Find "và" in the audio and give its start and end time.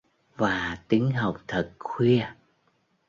0.37-0.77